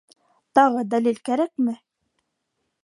Тағы 0.59 0.81
дәлил 0.93 1.21
кәрәкме?! 1.31 1.77